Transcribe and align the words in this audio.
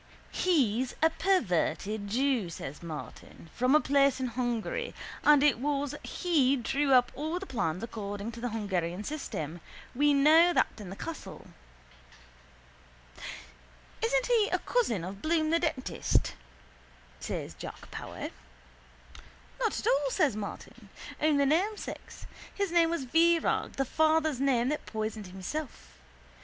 —He's 0.31 0.95
a 1.03 1.11
perverted 1.11 2.07
jew, 2.07 2.49
says 2.49 2.81
Martin, 2.81 3.51
from 3.53 3.75
a 3.75 3.79
place 3.79 4.19
in 4.19 4.29
Hungary 4.29 4.95
and 5.23 5.43
it 5.43 5.59
was 5.59 5.93
he 6.01 6.55
drew 6.55 6.91
up 6.91 7.11
all 7.13 7.37
the 7.37 7.45
plans 7.45 7.83
according 7.83 8.31
to 8.31 8.39
the 8.41 8.49
Hungarian 8.49 9.03
system. 9.03 9.61
We 9.93 10.11
know 10.15 10.53
that 10.53 10.69
in 10.79 10.89
the 10.89 10.95
castle. 10.95 11.45
—Isn't 14.03 14.25
he 14.25 14.49
a 14.51 14.57
cousin 14.57 15.03
of 15.03 15.21
Bloom 15.21 15.51
the 15.51 15.59
dentist? 15.59 16.33
says 17.19 17.53
Jack 17.53 17.91
Power. 17.91 18.29
—Not 19.59 19.79
at 19.79 19.85
all, 19.85 20.09
says 20.09 20.35
Martin. 20.35 20.89
Only 21.21 21.45
namesakes. 21.45 22.25
His 22.55 22.71
name 22.71 22.89
was 22.89 23.03
Virag, 23.05 23.73
the 23.73 23.85
father's 23.85 24.39
name 24.39 24.69
that 24.69 24.87
poisoned 24.87 25.27
himself. 25.27 25.99